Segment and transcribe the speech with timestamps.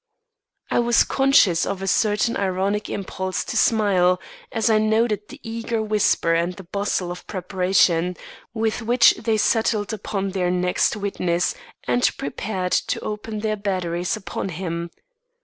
[0.71, 4.19] I was conscious of a certain ironic impulse to smile,
[4.51, 8.17] as I noted the eager whisper and the bustle of preparation
[8.51, 11.53] with which they settled upon their next witness
[11.87, 14.89] and prepared to open their batteries upon him.